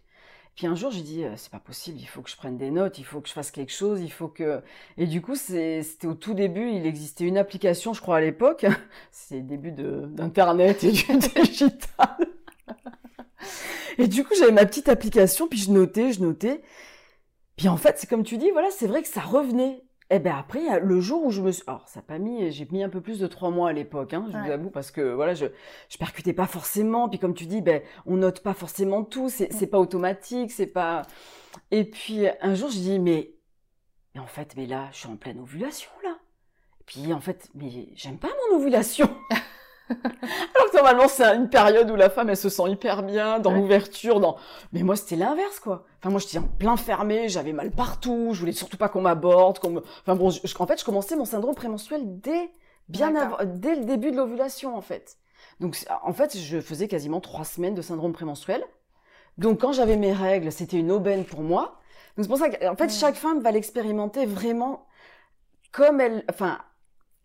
[0.55, 2.69] Puis un jour, j'ai dit, euh, c'est pas possible, il faut que je prenne des
[2.69, 4.61] notes, il faut que je fasse quelque chose, il faut que...
[4.97, 8.65] Et du coup, c'était au tout début, il existait une application, je crois, à l'époque.
[9.11, 12.17] C'est le début d'Internet et du digital.
[13.97, 16.61] et du coup, j'avais ma petite application, puis je notais, je notais.
[17.55, 19.83] Puis en fait, c'est comme tu dis, voilà, c'est vrai que ça revenait.
[20.11, 22.51] Et eh ben après, le jour où je me suis, alors ça n'a pas mis,
[22.51, 24.89] j'ai mis un peu plus de trois mois à l'époque, hein, je vous avoue, parce
[24.89, 25.45] que voilà, je
[25.87, 27.07] je percutais pas forcément.
[27.07, 30.65] Puis comme tu dis, ben on note pas forcément tout, c'est c'est pas automatique, c'est
[30.65, 31.03] pas.
[31.69, 33.35] Et puis un jour, je dis mais
[34.15, 36.17] mais en fait, mais là, je suis en pleine ovulation là.
[36.81, 39.15] Et puis en fait, mais j'aime pas mon ovulation.
[40.55, 43.51] Alors que normalement, c'est une période où la femme, elle se sent hyper bien, dans
[43.51, 44.37] l'ouverture, dans...
[44.71, 45.85] Mais moi, c'était l'inverse, quoi.
[45.99, 49.59] Enfin, moi, j'étais en plein fermé, j'avais mal partout, je voulais surtout pas qu'on m'aborde,
[49.59, 49.81] qu'on me...
[50.01, 52.51] Enfin bon, en fait, je commençais mon syndrome prémenstruel dès,
[52.87, 55.17] bien avant, dès le début de l'ovulation, en fait.
[55.59, 58.63] Donc, en fait, je faisais quasiment trois semaines de syndrome prémenstruel.
[59.37, 61.79] Donc, quand j'avais mes règles, c'était une aubaine pour moi.
[62.15, 64.85] Donc, c'est pour ça qu'en fait, chaque femme va l'expérimenter vraiment
[65.71, 66.59] comme elle, enfin,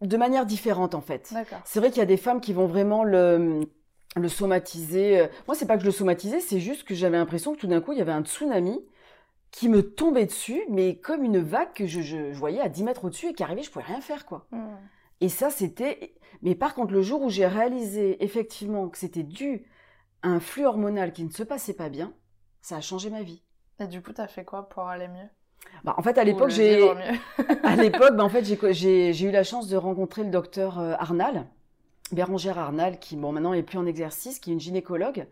[0.07, 1.35] de manière différente en fait.
[1.65, 3.61] C'est vrai qu'il y a des femmes qui vont vraiment le
[4.17, 5.21] le somatiser.
[5.21, 7.67] Euh, moi, c'est pas que je le somatisais, c'est juste que j'avais l'impression que tout
[7.67, 8.81] d'un coup, il y avait un tsunami
[9.51, 13.29] qui me tombait dessus, mais comme une vague que je, voyais à 10 mètres au-dessus
[13.29, 14.47] et qui arrivait, je pouvais rien faire, quoi.
[14.51, 14.77] Hmm.
[15.21, 16.15] Et ça, c'était...
[16.43, 19.65] Mais par contre, le jour où j'ai réalisé effectivement que c'était dû
[20.23, 22.13] à un flux hormonal qui ne se passait pas bien,
[22.63, 23.43] ça a changé ma vie.
[23.79, 25.29] Et du coup, t'as fait quoi pour aller mieux?
[25.85, 26.83] Bah, en fait, à l'époque, j'ai,
[27.63, 31.47] à l'époque, bah, en fait, j'ai eu la chance de rencontrer le docteur euh, Arnal,
[32.13, 35.27] Bérangère Arnal, qui bon maintenant est plus en exercice, qui est une gynécologue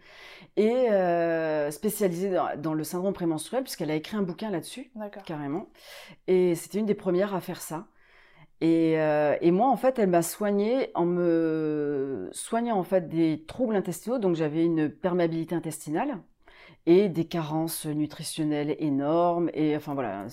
[0.56, 4.90] et euh, spécialisée dans, le syndrome prémenstruel, puisqu'elle a écrit un bouquin là-dessus,
[5.24, 5.68] carrément.
[6.26, 7.86] Et c'était une des premières à faire ça.
[8.60, 13.44] Et, euh, et moi, en fait, elle m'a soignée en me soignant en fait des
[13.46, 14.18] troubles intestinaux.
[14.18, 16.18] Donc, j'avais une perméabilité intestinale
[16.86, 20.26] et des carences nutritionnelles énormes et enfin voilà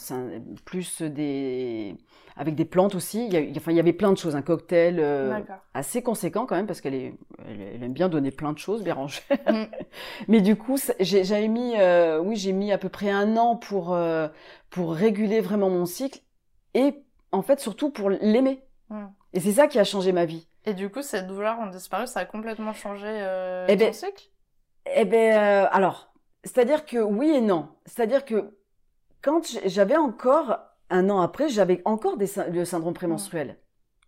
[0.65, 1.95] plus des
[2.39, 3.27] avec des plantes aussi.
[3.27, 4.35] Il y, enfin, il y avait plein de choses.
[4.35, 5.39] Un cocktail euh,
[5.73, 7.13] assez conséquent quand même parce qu'elle est
[7.47, 9.23] elle, aime bien donner plein de choses Bérangère.
[9.47, 9.63] Mm.
[10.27, 13.93] mais du coup j'avais mis euh, oui j'ai mis à peu près un an pour
[13.93, 14.29] euh,
[14.69, 16.21] pour réguler vraiment mon cycle
[16.73, 18.63] et en fait surtout pour l'aimer.
[18.89, 19.05] Mm.
[19.33, 20.47] et c'est ça qui a changé ma vie.
[20.65, 23.07] Et du coup ces douleurs ont disparu ça a complètement changé
[23.67, 24.29] eh ton ben, cycle?
[24.95, 26.08] eh ben alors
[26.43, 27.69] c'est-à-dire que oui et non.
[27.85, 28.57] C'est-à-dire que
[29.21, 33.57] quand j'avais encore, un an après, j'avais encore des, le syndrome prémenstruel.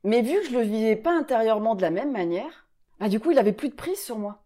[0.03, 2.67] Mais vu que je le vivais pas intérieurement de la même manière,
[2.99, 4.43] bah du coup, il avait plus de prise sur moi.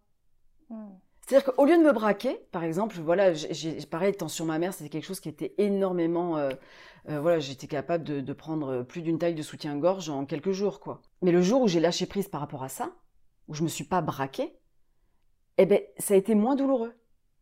[0.68, 0.90] Hmm.
[1.20, 5.06] C'est-à-dire qu'au lieu de me braquer, par exemple, voilà, j'ai pareil, tension mammaire, c'était quelque
[5.06, 6.50] chose qui était énormément, euh,
[7.08, 10.78] euh, voilà, j'étais capable de, de, prendre plus d'une taille de soutien-gorge en quelques jours,
[10.78, 11.02] quoi.
[11.22, 12.92] Mais le jour où j'ai lâché prise par rapport à ça,
[13.48, 14.56] où je me suis pas braquée,
[15.58, 16.94] eh ben, ça a été moins douloureux.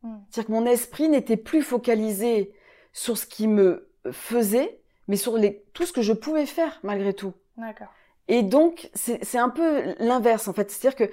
[0.05, 0.19] Hmm.
[0.31, 2.55] C'est-à-dire que mon esprit n'était plus focalisé
[2.93, 7.13] sur ce qui me faisait, mais sur les, tout ce que je pouvais faire malgré
[7.13, 7.33] tout.
[7.57, 7.89] D'accord.
[8.29, 10.71] Et donc, c'est un peu l'inverse, en fait.
[10.71, 11.13] C'est-à-dire que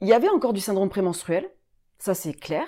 [0.00, 1.50] il y avait encore du syndrome prémenstruel,
[1.98, 2.66] ça c'est clair,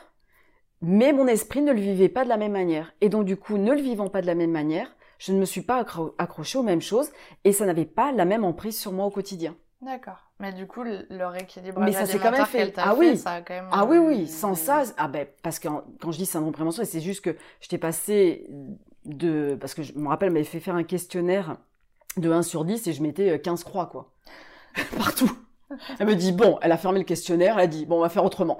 [0.82, 2.92] mais mon esprit ne le vivait pas de la même manière.
[3.00, 5.44] Et donc, du coup, ne le vivant pas de la même manière, je ne me
[5.44, 5.84] suis pas
[6.18, 7.10] accrochée aux mêmes choses
[7.44, 9.56] et ça n'avait pas la même emprise sur moi au quotidien.
[9.82, 10.18] D'accord.
[10.38, 12.72] Mais du coup, leur équilibrage mais ça s'est quand même fait.
[12.76, 13.16] Ah oui.
[13.16, 13.68] ça a quand même.
[13.72, 14.28] Ah oui, oui.
[14.28, 15.68] Sans ça, ah ben parce que
[16.00, 18.48] quand je dis syndrome prémenstruel, c'est juste que je t'ai passé
[19.04, 21.56] de parce que je me rappelle, m'avait fait faire un questionnaire
[22.16, 24.12] de 1 sur 10 et je mettais 15 croix quoi
[24.96, 25.32] partout.
[25.98, 28.08] Elle me dit bon, elle a fermé le questionnaire, elle a dit bon, on va
[28.08, 28.58] faire autrement.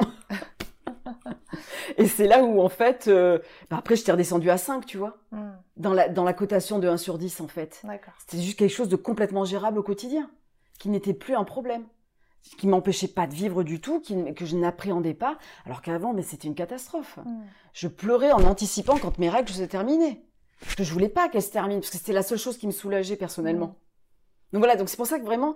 [1.98, 3.38] et c'est là où en fait, euh,
[3.70, 5.52] bah, après j'étais redescendue à 5, tu vois, hmm.
[5.76, 7.80] dans la dans la cotation de 1 sur 10 en fait.
[8.18, 10.28] C'était juste quelque chose de complètement gérable au quotidien
[10.82, 11.84] qui n'était plus un problème,
[12.58, 16.48] qui m'empêchait pas de vivre du tout, que je n'appréhendais pas, alors qu'avant, mais c'était
[16.48, 17.20] une catastrophe.
[17.24, 17.42] Mm.
[17.72, 20.24] Je pleurais en anticipant quand mes règles se terminaient.
[20.60, 22.66] Parce que je voulais pas qu'elles se terminent, parce que c'était la seule chose qui
[22.66, 23.68] me soulageait personnellement.
[23.68, 24.54] Mm.
[24.54, 25.54] Donc voilà, donc c'est pour ça que vraiment,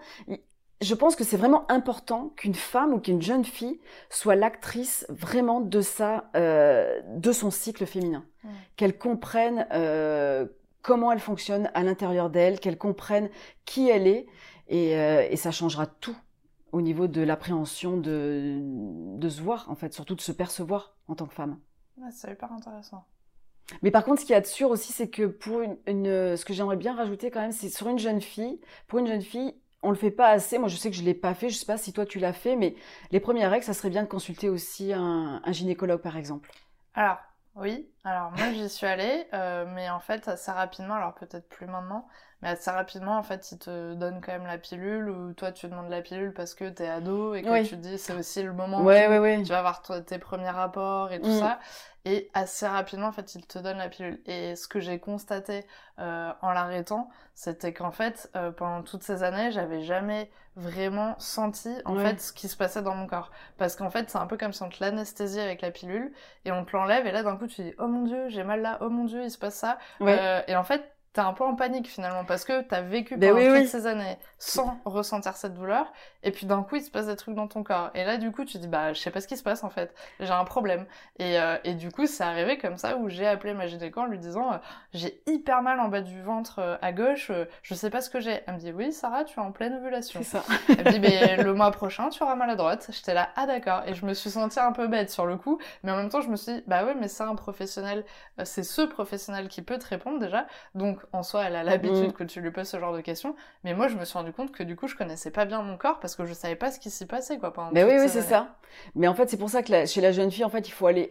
[0.81, 5.61] je pense que c'est vraiment important qu'une femme ou qu'une jeune fille soit l'actrice vraiment
[5.61, 8.49] de sa, euh, de son cycle féminin, mm.
[8.77, 10.47] qu'elle comprenne euh,
[10.83, 13.29] comment elle fonctionne à l'intérieur d'elle, qu'elle comprenne
[13.65, 14.29] qui elle est
[14.71, 16.17] euh, et, ça changera tout
[16.73, 18.59] au niveau de l'appréhension de,
[19.19, 21.59] de se voir, en fait, surtout de se percevoir en tant que femme.
[22.11, 23.05] c'est hyper intéressant.
[23.83, 26.45] Mais par contre, ce qu'il y a de sûr aussi, c'est que pour une, ce
[26.45, 29.55] que j'aimerais bien rajouter quand même, c'est sur une jeune fille, pour une jeune fille,
[29.83, 30.59] on le fait pas assez.
[30.59, 31.49] Moi, je sais que je l'ai pas fait.
[31.49, 32.75] Je sais pas si toi tu l'as fait, mais
[33.11, 36.51] les premières règles, ça serait bien de consulter aussi un, un gynécologue, par exemple.
[36.95, 37.19] Alors,
[37.57, 37.89] oui.
[38.05, 40.95] Alors moi, j'y suis allée, euh, mais en fait, assez rapidement.
[40.95, 42.07] Alors peut-être plus maintenant,
[42.43, 45.69] mais assez rapidement, en fait, ils te donnent quand même la pilule ou toi, tu
[45.69, 48.53] demandes la pilule parce que t'es ado et que tu te dis c'est aussi le
[48.53, 51.39] moment où tu vas avoir tes premiers rapports et tout mm.
[51.39, 51.59] ça.
[52.05, 54.21] Et assez rapidement, en fait, ils te donnent la pilule.
[54.27, 55.67] Et ce que j'ai constaté
[55.99, 61.69] euh, en l'arrêtant, c'était qu'en fait, euh, pendant toutes ces années, j'avais jamais vraiment senti
[61.85, 63.33] en fait ce qui se passait dans mon corps.
[63.59, 66.13] Parce qu'en fait, c'est un peu comme si on te l'anesthésie avec la pilule
[66.45, 68.63] et on te l'enlève et là, d'un coup, tu dis oh mon dieu, j'ai mal
[68.63, 69.77] là, oh mon dieu, il se passe ça.
[70.01, 73.35] Euh, et en fait, t'es un peu en panique finalement parce que t'as vécu ben
[73.35, 75.91] pendant toutes ces années sans ressentir cette douleur
[76.23, 77.91] et puis d'un coup il se passe des trucs dans ton corps.
[77.95, 79.71] Et là du coup tu dis bah je sais pas ce qui se passe en
[79.71, 79.95] fait.
[80.21, 80.85] J'ai un problème.
[81.19, 84.05] Et, euh, et du coup c'est arrivé comme ça où j'ai appelé ma gynéco en
[84.05, 84.57] lui disant euh,
[84.93, 88.21] j'ai hyper mal en bas du ventre euh, à gauche je sais pas ce que
[88.21, 88.43] j'ai.
[88.47, 90.23] Elle me dit oui Sarah tu es en pleine ovulation.
[90.23, 90.45] Ça.
[90.69, 92.91] Elle me dit mais le mois prochain tu auras mal à droite.
[92.93, 93.85] J'étais là ah d'accord.
[93.87, 95.59] Et je me suis sentie un peu bête sur le coup.
[95.83, 98.05] Mais en même temps je me suis dit bah oui mais c'est un professionnel
[98.45, 100.47] c'est ce professionnel qui peut te répondre déjà.
[100.75, 102.13] Donc en soi, elle a l'habitude mm.
[102.13, 103.35] que tu lui poses ce genre de questions.
[103.65, 105.77] Mais moi, je me suis rendu compte que du coup, je connaissais pas bien mon
[105.77, 108.09] corps parce que je savais pas ce qui s'y passait, quoi, pendant Mais oui, oui,
[108.09, 108.57] c'est ça.
[108.95, 110.87] Mais en fait, c'est pour ça que chez la jeune fille, en fait, il faut
[110.87, 111.11] aller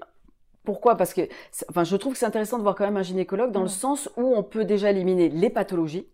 [0.64, 0.98] pourquoi?
[0.98, 1.22] Parce que,
[1.70, 3.70] enfin, je trouve que c'est intéressant de voir quand même un gynécologue dans le mm.
[3.70, 6.08] sens où on peut déjà éliminer les pathologies.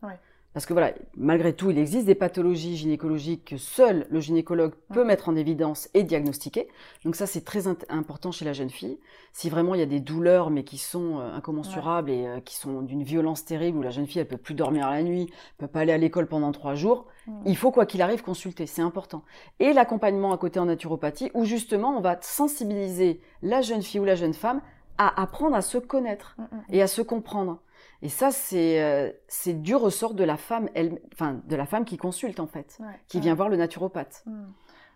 [0.54, 5.06] Parce que voilà, malgré tout, il existe des pathologies gynécologiques que seul le gynécologue peut
[5.06, 6.68] mettre en évidence et diagnostiquer.
[7.06, 9.00] Donc ça, c'est très important chez la jeune fille.
[9.32, 12.56] Si vraiment il y a des douleurs, mais qui sont euh, incommensurables et euh, qui
[12.56, 15.68] sont d'une violence terrible, où la jeune fille, elle peut plus dormir la nuit, peut
[15.68, 17.06] pas aller à l'école pendant trois jours,
[17.46, 19.24] il faut quoi qu'il arrive consulter, c'est important.
[19.60, 24.06] Et l'accompagnement à côté en naturopathie, où justement on va sensibiliser la jeune fille ou
[24.06, 24.62] la jeune femme
[24.98, 26.36] à apprendre à se connaître
[26.70, 27.60] et à se comprendre.
[28.02, 31.86] Et ça, c'est euh, c'est du ressort de la femme, elle, enfin de la femme
[31.86, 34.24] qui consulte en fait, qui vient voir le naturopathe.
[34.26, 34.52] Hmm.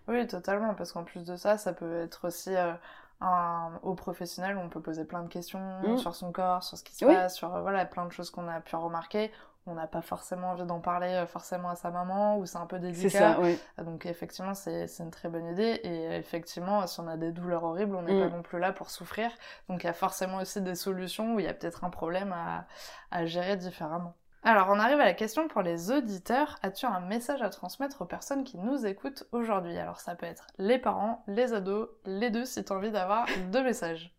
[0.07, 2.73] Oui, totalement, parce qu'en plus de ça, ça peut être aussi euh,
[3.21, 5.97] un, au professionnel, on peut poser plein de questions hmm.
[5.97, 8.47] sur son corps, sur ce qui se passe, sur euh, voilà plein de choses qu'on
[8.47, 9.31] a pu remarquer
[9.67, 12.65] on n'a pas forcément envie d'en parler euh, forcément à sa maman ou c'est un
[12.65, 13.09] peu délicat.
[13.09, 13.59] C'est ça, oui.
[13.83, 17.95] Donc effectivement, c'est une très bonne idée et effectivement, si on a des douleurs horribles,
[17.95, 18.35] on n'est pas mm.
[18.35, 19.31] non plus là pour souffrir.
[19.69, 22.33] Donc il y a forcément aussi des solutions où il y a peut-être un problème
[22.33, 22.65] à,
[23.11, 24.15] à gérer différemment.
[24.47, 26.59] Alors, on arrive à la question pour les auditeurs.
[26.61, 29.75] As-tu un message à transmettre aux personnes qui nous écoutent aujourd'hui?
[29.75, 33.25] Alors, ça peut être les parents, les ados, les deux, si tu as envie d'avoir
[33.51, 34.13] deux messages.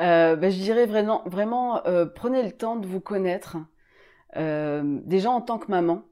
[0.00, 3.56] Euh, ben, je dirais vraiment, vraiment euh, prenez le temps de vous connaître.
[4.36, 6.02] Euh, déjà en tant que maman,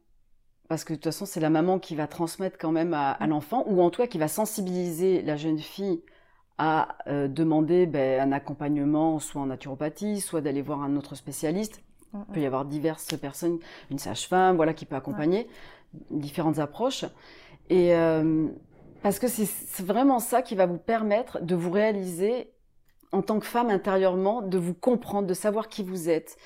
[0.69, 3.29] parce que de toute façon c'est la maman qui va transmettre quand même à, mm.
[3.29, 6.03] l'enfant, ou en tout cas qui va sensibiliser la jeune fille
[6.59, 11.83] à euh, demander ben, un accompagnement, soit en naturopathie, soit d'aller voir un autre spécialiste.
[12.13, 12.47] Mm, Il peut y mm.
[12.47, 13.59] avoir diverses personnes,
[13.91, 15.49] une sage-femme, voilà, qui peut accompagner,
[16.11, 17.05] différentes approches.
[17.69, 18.49] Et euh,
[19.03, 22.51] parce que c'est vraiment ça qui va vous permettre de vous réaliser
[23.13, 26.37] en tant que femme intérieurement, de vous comprendre, de savoir qui vous êtes,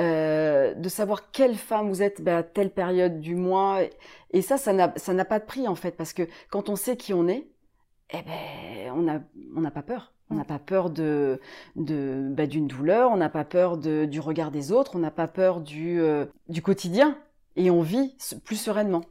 [0.00, 3.80] euh, de savoir quelle femme vous êtes ben, à telle période du mois.
[4.30, 7.12] Et ça, ça n'a pas de prix en fait, parce que quand on sait qui
[7.12, 7.46] on est,
[8.12, 9.20] eh ben, on n'a
[9.56, 10.12] on pas peur.
[10.32, 11.40] On n'a pas peur de
[11.76, 15.10] de ben, d'une douleur, on n'a pas peur de, du regard des autres, on n'a
[15.10, 17.18] pas peur du euh, du quotidien,
[17.56, 19.02] et on vit plus sereinement.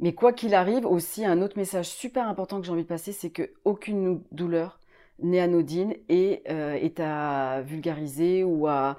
[0.00, 3.12] Mais quoi qu'il arrive, aussi un autre message super important que j'ai envie de passer,
[3.12, 4.80] c'est que aucune douleur
[5.22, 8.96] n'est anodine et euh, est à vulgariser ou à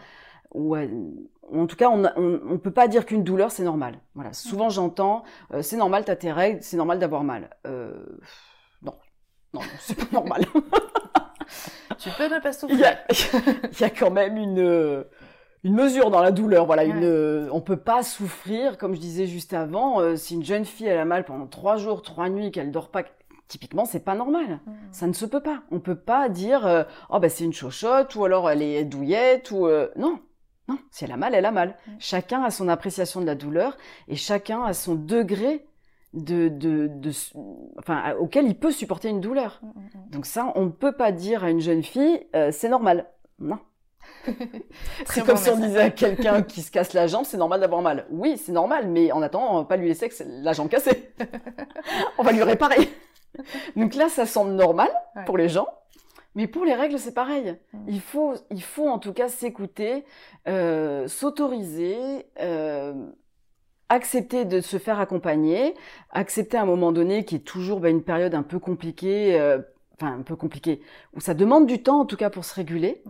[0.54, 0.76] ou
[1.54, 4.00] en tout cas, on ne peut pas dire qu'une douleur, c'est normal.
[4.16, 4.34] Voilà.
[4.34, 7.50] Souvent, j'entends, euh, c'est normal, t'as tes règles, c'est normal d'avoir mal.
[7.68, 8.06] Euh,
[8.82, 8.96] non,
[9.54, 10.46] non, c'est pas normal.
[11.98, 12.98] tu peux ne pas souffrir.
[13.10, 15.06] Il y a, quand même une,
[15.64, 16.66] une mesure dans la douleur.
[16.66, 20.00] Voilà, une, on peut pas souffrir, comme je disais juste avant.
[20.00, 22.92] Euh, si une jeune fille elle a mal pendant trois jours, trois nuits, qu'elle dort
[22.92, 23.04] pas,
[23.50, 24.62] typiquement, c'est pas normal.
[24.66, 24.72] Mmh.
[24.92, 25.64] Ça ne se peut pas.
[25.70, 29.68] On peut pas dire, oh ben c'est une chochotte, ou alors elle est douillette, ou
[29.98, 30.20] non.
[30.72, 31.78] Non, si elle a mal, elle a mal.
[31.88, 31.92] Mm.
[32.00, 35.66] Chacun a son appréciation de la douleur et chacun a son degré
[36.14, 36.90] de, de,
[37.78, 39.60] enfin, auquel il peut supporter une douleur.
[39.62, 42.70] Mm, mm, Donc ça, on ne peut pas dire à une jeune fille, euh, c'est
[42.70, 43.08] normal.
[43.40, 43.60] Non.
[45.06, 47.82] c'est comme si on disait à quelqu'un qui se casse la jambe, c'est normal d'avoir
[47.82, 48.08] mal.
[48.10, 51.14] Oui, c'est normal, mais en attendant, on va pas lui laisser la jambe cassée.
[52.18, 52.90] on va lui réparer.
[53.76, 54.90] Donc là, ça semble normal
[55.26, 55.68] pour les gens,
[56.36, 57.58] mais pour les règles, c'est pareil.
[57.74, 57.78] Mmh.
[57.88, 60.06] Il, faut, il faut en tout cas s'écouter,
[60.48, 62.94] euh, s'autoriser, euh,
[63.90, 65.76] accepter de se faire accompagner,
[66.12, 69.60] accepter à un moment donné qui est toujours bah, une période un peu compliquée, euh,
[69.96, 70.82] enfin un peu compliquée,
[71.14, 73.04] où ça demande du temps en tout cas pour se réguler.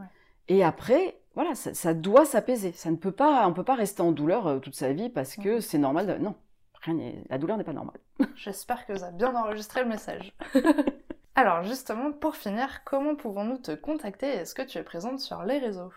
[0.47, 2.71] Et après, voilà, ça, doit s'apaiser.
[2.73, 5.59] Ça ne peut pas, on peut pas rester en douleur toute sa vie parce que
[5.59, 6.07] c'est normal.
[6.07, 6.13] De...
[6.15, 6.35] Non,
[6.81, 7.99] rien la douleur n'est pas normale.
[8.35, 10.35] J'espère que vous avez bien enregistré le message.
[11.35, 15.59] Alors justement, pour finir, comment pouvons-nous te contacter Est-ce que tu es présente sur les
[15.59, 15.91] réseaux?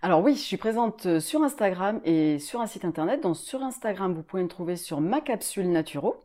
[0.00, 3.20] Alors oui, je suis présente euh, sur Instagram et sur un site internet.
[3.20, 6.24] Donc sur Instagram, vous pouvez me trouver sur ma capsule Naturo.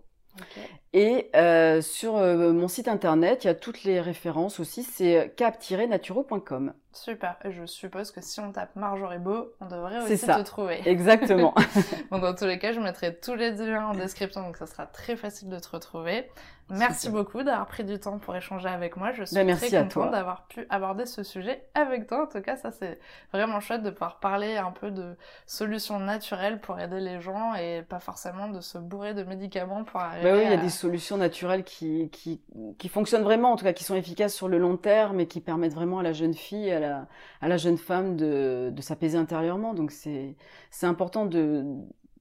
[0.94, 5.34] Et euh, sur euh, mon site internet, il y a toutes les références aussi, c'est
[5.36, 6.74] cap-naturo.com.
[6.94, 7.38] Super.
[7.44, 10.36] Et je suppose que si on tape Marjorie Beau, on devrait aussi ça.
[10.36, 10.88] te trouver.
[10.88, 11.56] Exactement.
[12.12, 14.86] bon, dans tous les cas, je mettrai tous les liens en description, donc ça sera
[14.86, 16.30] très facile de te retrouver.
[16.70, 19.12] Merci beaucoup d'avoir pris du temps pour échanger avec moi.
[19.12, 22.24] Je suis ben, très contente d'avoir pu aborder ce sujet avec toi.
[22.24, 23.00] En tout cas, ça c'est
[23.34, 27.84] vraiment chouette de pouvoir parler un peu de solutions naturelles pour aider les gens et
[27.84, 30.24] pas forcément de se bourrer de médicaments pour arriver.
[30.24, 32.42] Ben oui, il y a des solutions naturelles qui, qui,
[32.78, 35.42] qui fonctionnent vraiment, en tout cas qui sont efficaces sur le long terme et qui
[35.42, 37.08] permettent vraiment à la jeune fille, à la,
[37.42, 39.74] à la jeune femme de, de s'apaiser intérieurement.
[39.74, 40.36] Donc c'est
[40.84, 41.66] important de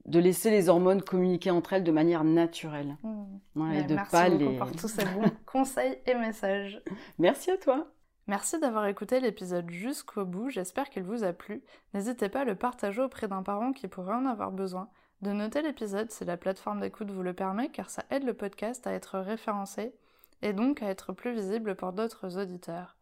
[0.04, 2.96] de laisser les hormones communiquer entre elles de manière naturelle.
[3.02, 3.72] Mmh.
[3.72, 6.82] et de merci pas beaucoup pour tous ces bons conseils et messages.
[7.18, 7.86] Merci à toi.
[8.26, 11.62] Merci d'avoir écouté l'épisode jusqu'au bout, j'espère qu'il vous a plu.
[11.92, 14.88] N'hésitez pas à le partager auprès d'un parent qui pourrait en avoir besoin.
[15.22, 18.86] De noter l'épisode si la plateforme d'écoute vous le permet, car ça aide le podcast
[18.86, 19.94] à être référencé
[20.42, 22.96] et donc à être plus visible pour d'autres auditeurs.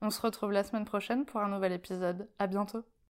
[0.00, 2.28] On se retrouve la semaine prochaine pour un nouvel épisode.
[2.38, 2.84] À bientôt!